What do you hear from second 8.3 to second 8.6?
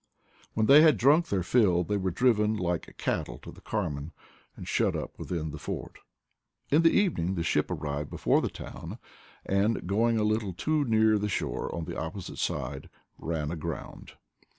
the